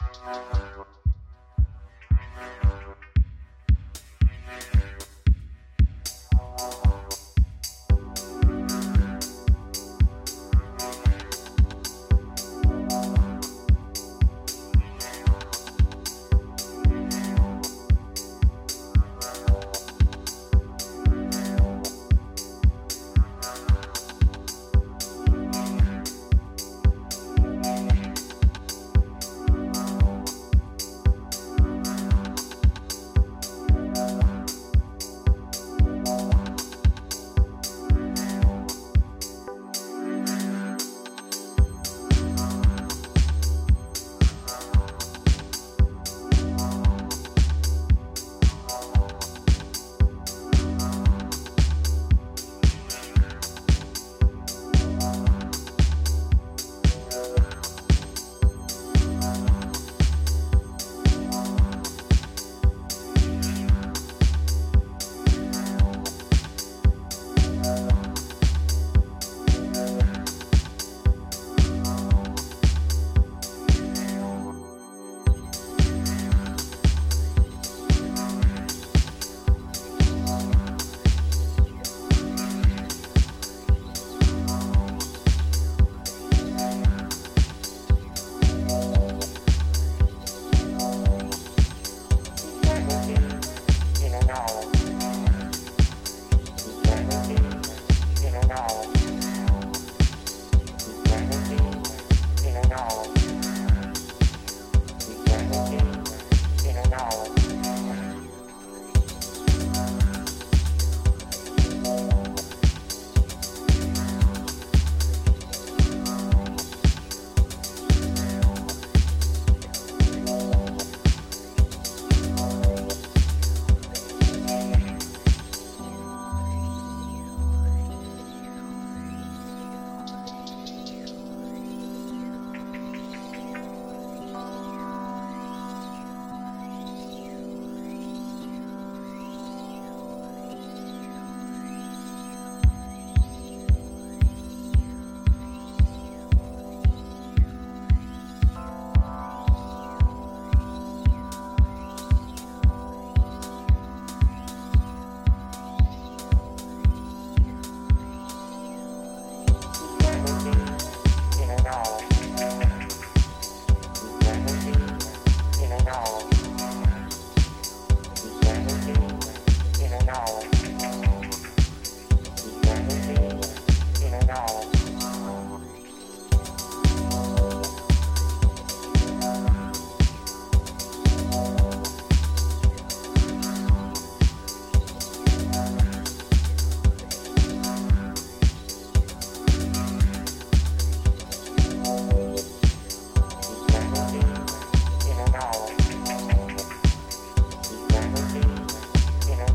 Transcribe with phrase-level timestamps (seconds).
[0.00, 0.87] Thank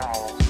[0.00, 0.47] now.